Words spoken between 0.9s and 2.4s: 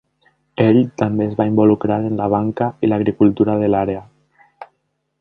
també es va involucrar en la